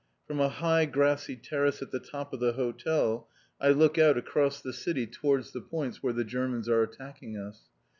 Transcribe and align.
From 0.25 0.39
a 0.39 0.49
high, 0.49 0.85
grassy 0.85 1.35
terrace 1.35 1.83
at 1.83 1.91
the 1.91 1.99
top 1.99 2.33
of 2.33 2.39
the 2.39 2.53
hotel 2.53 3.27
I 3.59 3.69
look 3.69 3.99
out 3.99 4.17
across 4.17 4.59
the 4.59 4.73
city 4.73 5.05
towards 5.05 5.51
the 5.51 5.61
points 5.61 6.01
where 6.01 6.11
the 6.13 6.23
Germans 6.25 6.67
are 6.67 6.81
attacking 6.81 7.37
us. 7.37 7.65